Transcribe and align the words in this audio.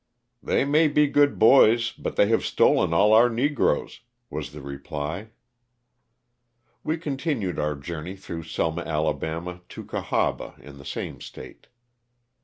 145 0.39 0.45
"They 0.49 0.65
may 0.71 0.87
be 0.87 1.05
good 1.05 1.37
boys, 1.37 1.91
but 1.91 2.15
they 2.15 2.27
have 2.29 2.43
stolen 2.43 2.91
all 2.91 3.13
our 3.13 3.29
negroes/' 3.29 3.99
was 4.31 4.51
the 4.51 4.59
reply. 4.59 5.29
We 6.83 6.97
continued 6.97 7.59
our 7.59 7.75
journey 7.75 8.15
through 8.15 8.45
Selma, 8.45 8.81
Ala., 8.81 9.61
to 9.69 9.83
Cahaba 9.85 10.57
in 10.59 10.79
the 10.79 10.85
same 10.85 11.21
State. 11.21 11.67